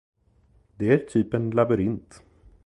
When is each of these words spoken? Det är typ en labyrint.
Det 0.77 0.93
är 0.93 0.97
typ 0.97 1.33
en 1.33 1.49
labyrint. 1.49 2.23